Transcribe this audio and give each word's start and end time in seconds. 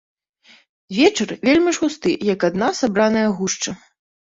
Вечар 0.99 1.33
вельмі 1.45 1.75
ж 1.79 1.85
густы, 1.85 2.11
як 2.33 2.49
адна 2.51 2.73
сабраная 2.81 3.29
гушча. 3.39 3.79